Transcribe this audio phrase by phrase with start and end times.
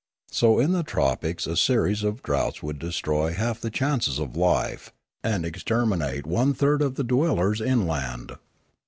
[0.31, 4.91] So in the tropics a series of droughts would destroy half the chances of life,
[5.23, 8.31] and exterminate one third of the dwellers inland.